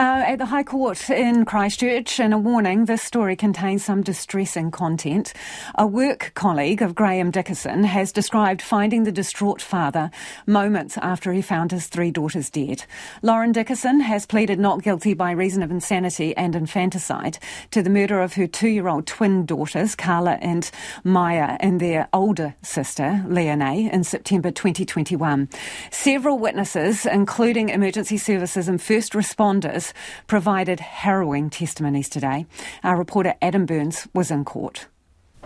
Uh, 0.00 0.24
at 0.26 0.40
the 0.40 0.46
High 0.46 0.64
Court 0.64 1.08
in 1.08 1.44
Christchurch, 1.44 2.18
and 2.18 2.34
a 2.34 2.38
warning 2.38 2.86
this 2.86 3.00
story 3.00 3.36
contains 3.36 3.84
some 3.84 4.02
distressing 4.02 4.72
content. 4.72 5.32
A 5.76 5.86
work 5.86 6.32
colleague 6.34 6.82
of 6.82 6.96
Graham 6.96 7.30
Dickason 7.30 7.84
has 7.84 8.10
described 8.10 8.60
finding 8.60 9.04
the 9.04 9.12
distraught 9.12 9.62
father 9.62 10.10
moments 10.48 10.98
after 10.98 11.32
he 11.32 11.40
found 11.40 11.70
his 11.70 11.86
three 11.86 12.10
daughters 12.10 12.50
dead. 12.50 12.84
Lauren 13.22 13.52
Dickason 13.52 14.00
has 14.00 14.26
pleaded 14.26 14.58
not 14.58 14.82
guilty 14.82 15.14
by 15.14 15.30
reason 15.30 15.62
of 15.62 15.70
insanity 15.70 16.36
and 16.36 16.56
infanticide 16.56 17.38
to 17.70 17.80
the 17.80 17.88
murder 17.88 18.20
of 18.20 18.32
her 18.32 18.48
two 18.48 18.66
year 18.70 18.88
old 18.88 19.06
twin 19.06 19.46
daughters, 19.46 19.94
Karla 19.94 20.38
and 20.42 20.72
Maya, 21.04 21.56
and 21.60 21.78
their 21.78 22.08
older 22.12 22.56
sister, 22.62 23.22
Liane, 23.28 23.88
in 23.92 24.02
September 24.02 24.50
2021. 24.50 25.48
Several 25.92 26.36
witnesses, 26.36 27.06
including 27.06 27.68
emergency 27.68 28.18
services 28.18 28.66
and 28.66 28.82
first 28.82 29.12
responders, 29.12 29.83
provided 30.26 30.80
harrowing 30.80 31.50
testimonies 31.50 32.08
today. 32.08 32.46
Our 32.82 32.96
reporter 32.96 33.34
Adam 33.42 33.66
Burns 33.66 34.08
was 34.14 34.30
in 34.30 34.44
court. 34.44 34.86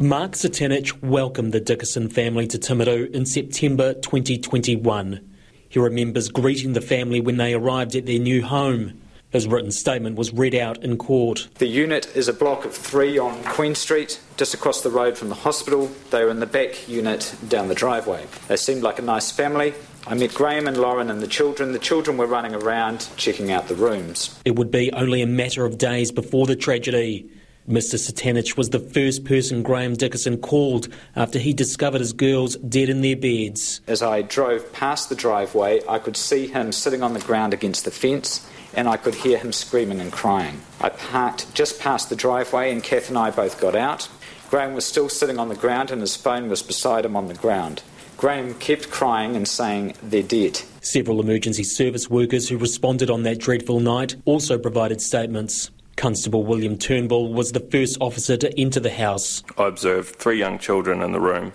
Mark 0.00 0.32
Satanich 0.32 1.00
welcomed 1.02 1.52
the 1.52 1.60
Dickason 1.60 2.12
family 2.12 2.48
to 2.48 2.58
Timaru 2.58 3.08
in 3.14 3.26
September 3.26 3.94
2021. 3.94 5.20
He 5.68 5.78
remembers 5.78 6.28
greeting 6.28 6.72
the 6.72 6.80
family 6.80 7.20
when 7.20 7.36
they 7.36 7.54
arrived 7.54 7.94
at 7.94 8.06
their 8.06 8.18
new 8.18 8.42
home. 8.42 9.00
His 9.30 9.48
written 9.48 9.72
statement 9.72 10.16
was 10.16 10.32
read 10.32 10.54
out 10.54 10.84
in 10.84 10.96
court. 10.96 11.48
The 11.58 11.66
unit 11.66 12.06
is 12.14 12.28
a 12.28 12.32
block 12.32 12.64
of 12.64 12.72
three 12.72 13.18
on 13.18 13.42
Queen 13.42 13.74
Street, 13.74 14.20
just 14.36 14.54
across 14.54 14.82
the 14.82 14.90
road 14.90 15.18
from 15.18 15.28
the 15.28 15.34
hospital. 15.34 15.90
They 16.10 16.22
were 16.22 16.30
in 16.30 16.38
the 16.38 16.46
back 16.46 16.88
unit 16.88 17.34
down 17.48 17.66
the 17.66 17.74
driveway. 17.74 18.26
They 18.46 18.56
seemed 18.56 18.84
like 18.84 19.00
a 19.00 19.02
nice 19.02 19.32
family. 19.32 19.74
I 20.06 20.12
met 20.12 20.34
Graham 20.34 20.66
and 20.66 20.76
Lauren 20.76 21.08
and 21.08 21.22
the 21.22 21.26
children. 21.26 21.72
The 21.72 21.78
children 21.78 22.18
were 22.18 22.26
running 22.26 22.54
around 22.54 23.08
checking 23.16 23.50
out 23.50 23.68
the 23.68 23.74
rooms. 23.74 24.38
It 24.44 24.56
would 24.56 24.70
be 24.70 24.92
only 24.92 25.22
a 25.22 25.26
matter 25.26 25.64
of 25.64 25.78
days 25.78 26.12
before 26.12 26.46
the 26.46 26.56
tragedy. 26.56 27.30
Mr. 27.66 27.98
Satanich 27.98 28.58
was 28.58 28.68
the 28.68 28.78
first 28.78 29.24
person 29.24 29.62
Graham 29.62 29.96
Dickason 29.96 30.42
called 30.42 30.88
after 31.16 31.38
he 31.38 31.54
discovered 31.54 32.02
his 32.02 32.12
girls 32.12 32.56
dead 32.56 32.90
in 32.90 33.00
their 33.00 33.16
beds. 33.16 33.80
As 33.86 34.02
I 34.02 34.20
drove 34.20 34.70
past 34.74 35.08
the 35.08 35.14
driveway, 35.14 35.80
I 35.88 35.98
could 35.98 36.18
see 36.18 36.48
him 36.48 36.72
sitting 36.72 37.02
on 37.02 37.14
the 37.14 37.20
ground 37.20 37.54
against 37.54 37.86
the 37.86 37.90
fence 37.90 38.46
and 38.74 38.86
I 38.86 38.98
could 38.98 39.14
hear 39.14 39.38
him 39.38 39.52
screaming 39.52 40.00
and 40.00 40.12
crying. 40.12 40.60
I 40.82 40.90
parked 40.90 41.54
just 41.54 41.80
past 41.80 42.10
the 42.10 42.16
driveway 42.16 42.70
and 42.70 42.82
Kath 42.82 43.08
and 43.08 43.16
I 43.16 43.30
both 43.30 43.58
got 43.58 43.74
out. 43.74 44.10
Graham 44.50 44.74
was 44.74 44.84
still 44.84 45.08
sitting 45.08 45.38
on 45.38 45.48
the 45.48 45.54
ground 45.54 45.90
and 45.90 46.02
his 46.02 46.14
phone 46.14 46.50
was 46.50 46.62
beside 46.62 47.06
him 47.06 47.16
on 47.16 47.28
the 47.28 47.34
ground. 47.34 47.82
Graham 48.16 48.54
kept 48.54 48.90
crying 48.90 49.36
and 49.36 49.46
saying, 49.46 49.94
They're 50.02 50.22
dead. 50.22 50.60
Several 50.80 51.20
emergency 51.20 51.64
service 51.64 52.08
workers 52.08 52.48
who 52.48 52.56
responded 52.56 53.10
on 53.10 53.22
that 53.24 53.38
dreadful 53.38 53.80
night 53.80 54.16
also 54.24 54.58
provided 54.58 55.00
statements. 55.00 55.70
Constable 55.96 56.44
William 56.44 56.76
Turnbull 56.76 57.32
was 57.32 57.52
the 57.52 57.60
first 57.60 57.96
officer 58.00 58.36
to 58.36 58.60
enter 58.60 58.80
the 58.80 58.90
house. 58.90 59.42
I 59.56 59.68
observed 59.68 60.16
three 60.16 60.38
young 60.38 60.58
children 60.58 61.02
in 61.02 61.12
the 61.12 61.20
room. 61.20 61.52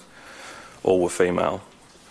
All 0.83 1.01
were 1.01 1.09
female. 1.09 1.61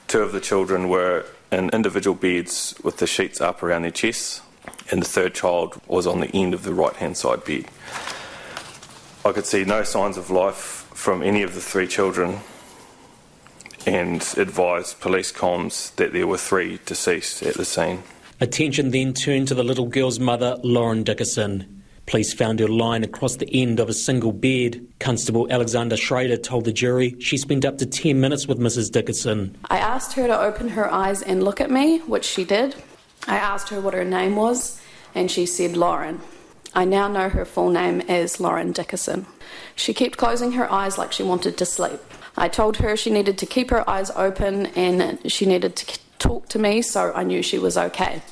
Two 0.08 0.20
of 0.20 0.32
the 0.32 0.40
children 0.40 0.88
were 0.88 1.24
in 1.50 1.70
individual 1.70 2.14
beds 2.14 2.74
with 2.82 2.98
the 2.98 3.06
sheets 3.06 3.40
up 3.40 3.62
around 3.62 3.82
their 3.82 3.90
chests, 3.90 4.42
and 4.90 5.02
the 5.02 5.06
third 5.08 5.34
child 5.34 5.80
was 5.86 6.06
on 6.06 6.20
the 6.20 6.30
end 6.34 6.54
of 6.54 6.62
the 6.62 6.74
right 6.74 6.94
hand 6.96 7.16
side 7.16 7.44
bed. 7.44 7.66
I 9.24 9.32
could 9.32 9.46
see 9.46 9.64
no 9.64 9.82
signs 9.82 10.16
of 10.16 10.30
life 10.30 10.88
from 10.94 11.22
any 11.22 11.42
of 11.42 11.54
the 11.54 11.60
three 11.60 11.86
children 11.86 12.40
and 13.88 14.22
advised 14.36 15.00
police 15.00 15.32
comms 15.32 15.94
that 15.96 16.12
there 16.12 16.26
were 16.26 16.36
three 16.36 16.78
deceased 16.84 17.42
at 17.42 17.54
the 17.54 17.64
scene. 17.64 18.02
Attention 18.38 18.90
then 18.90 19.14
turned 19.14 19.48
to 19.48 19.54
the 19.54 19.64
little 19.64 19.86
girl's 19.86 20.20
mother, 20.20 20.58
Lauren 20.62 21.04
Dickason. 21.04 21.66
Police 22.04 22.34
found 22.34 22.60
her 22.60 22.68
lying 22.68 23.02
across 23.02 23.36
the 23.36 23.48
end 23.50 23.80
of 23.80 23.88
a 23.88 23.94
single 23.94 24.32
bed. 24.32 24.86
Constable 25.00 25.50
Alexander 25.50 25.96
Schrader 25.96 26.36
told 26.36 26.66
the 26.66 26.72
jury 26.72 27.16
she 27.18 27.38
spent 27.38 27.64
up 27.64 27.78
to 27.78 27.86
10 27.86 28.20
minutes 28.20 28.46
with 28.46 28.58
Mrs. 28.58 28.90
Dickason. 28.90 29.54
I 29.70 29.78
asked 29.78 30.12
her 30.14 30.26
to 30.26 30.38
open 30.38 30.68
her 30.68 30.92
eyes 30.92 31.22
and 31.22 31.42
look 31.42 31.60
at 31.60 31.70
me, 31.70 31.98
which 32.00 32.24
she 32.24 32.44
did. 32.44 32.74
I 33.26 33.36
asked 33.36 33.70
her 33.70 33.80
what 33.80 33.94
her 33.94 34.04
name 34.04 34.36
was, 34.36 34.80
and 35.14 35.30
she 35.30 35.46
said 35.46 35.76
Lauren. 35.76 36.20
I 36.74 36.84
now 36.84 37.08
know 37.08 37.28
her 37.28 37.44
full 37.44 37.70
name 37.70 38.00
as 38.02 38.40
Lauren 38.40 38.72
Dickason. 38.72 39.26
She 39.74 39.94
kept 39.94 40.16
closing 40.16 40.52
her 40.52 40.70
eyes 40.70 40.98
like 40.98 41.12
she 41.12 41.22
wanted 41.22 41.56
to 41.58 41.66
sleep. 41.66 42.00
I 42.36 42.48
told 42.48 42.76
her 42.76 42.96
she 42.96 43.10
needed 43.10 43.38
to 43.38 43.46
keep 43.46 43.70
her 43.70 43.88
eyes 43.88 44.10
open 44.14 44.66
and 44.66 45.18
she 45.30 45.46
needed 45.46 45.76
to 45.76 45.98
talk 46.18 46.48
to 46.50 46.58
me, 46.58 46.82
so 46.82 47.12
I 47.14 47.24
knew 47.24 47.42
she 47.42 47.58
was 47.58 47.76
okay. 47.76 48.22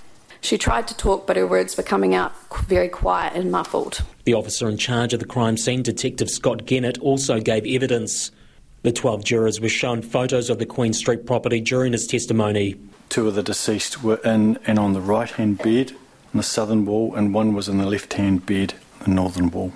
She 0.41 0.59
tried 0.59 0.87
to 0.89 0.97
talk, 0.97 1.27
but 1.27 1.37
her 1.37 1.47
words 1.47 1.77
were 1.77 1.83
coming 1.83 2.15
out 2.15 2.33
very 2.67 2.89
quiet 2.89 3.33
and 3.35 3.51
muffled. 3.51 4.03
The 4.25 4.35
officer 4.35 4.69
in 4.69 4.77
charge 4.77 5.13
of 5.13 5.21
the 5.21 5.27
crime 5.27 5.57
scene, 5.57 5.83
Detective 5.83 6.31
Scott 6.31 6.67
Gennett, 6.67 6.99
also 6.99 7.41
gave 7.41 7.67
evidence. 7.67 8.31
The 8.83 8.93
12 8.93 9.25
jurors 9.25 9.61
were 9.61 9.69
shown 9.69 10.03
photos 10.03 10.51
of 10.51 10.59
the 10.59 10.67
Queen 10.67 10.93
Street 10.93 11.27
property 11.27 11.61
during 11.61 11.93
his 11.93 12.07
testimony. 12.07 12.77
Two 13.09 13.27
of 13.27 13.35
the 13.35 13.43
deceased 13.43 14.05
were 14.05 14.21
in 14.25 14.59
and 14.67 14.79
on 14.79 14.93
the 14.93 15.01
right 15.01 15.31
hand 15.31 15.59
bed 15.59 15.93
on 16.37 16.39
the 16.39 16.43
southern 16.43 16.85
wall, 16.85 17.15
and 17.15 17.33
one 17.33 17.55
was 17.55 17.67
in 17.67 17.79
the 17.79 17.87
left 17.87 18.13
hand 18.13 18.45
bed 18.45 18.75
the 19.01 19.09
northern 19.09 19.51
wall. 19.51 19.73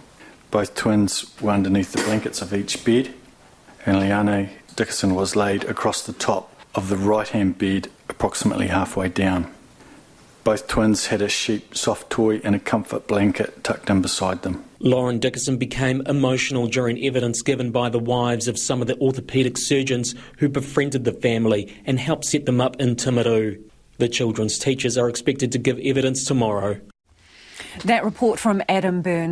Both 0.51 0.75
twins 0.75 1.35
were 1.41 1.53
underneath 1.53 1.93
the 1.93 2.03
blankets 2.03 2.43
of 2.43 2.53
each 2.53 2.85
bed 2.85 3.15
and 3.87 3.99
Liane 3.99 4.51
Dickason 4.75 5.15
was 5.15 5.35
laid 5.35 5.65
across 5.65 6.03
the 6.03 6.13
top 6.13 6.55
of 6.75 6.91
the 6.91 6.99
right 6.99 7.29
hand 7.29 7.57
bed, 7.57 7.89
approximately 8.11 8.67
halfway 8.67 9.09
down. 9.09 9.51
Both 10.45 10.69
twins 10.69 11.07
had 11.07 11.23
a 11.23 11.31
sheep 11.31 11.75
soft 11.75 12.11
toy 12.11 12.43
and 12.45 12.55
a 12.55 12.59
comfort 12.59 13.07
blanket 13.07 13.65
tucked 13.65 13.89
in 13.89 14.03
beside 14.03 14.43
them. 14.43 14.63
Lauren 14.81 15.19
Dickason 15.19 15.59
became 15.59 16.03
emotional 16.03 16.67
during 16.67 17.03
evidence 17.03 17.41
given 17.41 17.71
by 17.71 17.89
the 17.89 17.99
wives 17.99 18.49
of 18.49 18.59
some 18.59 18.83
of 18.83 18.87
the 18.87 18.97
orthopaedic 18.97 19.57
surgeons 19.57 20.15
who 20.37 20.51
befriended 20.51 21.05
the 21.05 21.13
family 21.13 21.75
and 21.87 21.99
helped 21.99 22.27
set 22.27 22.45
them 22.45 22.61
up 22.61 22.79
in 22.79 22.97
Timaru. 22.97 23.63
The 24.01 24.09
children's 24.09 24.59
teachers 24.59 24.97
are 24.97 25.11
expected 25.11 25.53
to 25.53 25.59
give 25.59 25.79
evidence 25.79 26.25
tomorrow. 26.25 26.81
That 27.85 28.03
report 28.03 28.39
from 28.39 28.63
Adam 28.67 29.03
Burns. 29.03 29.29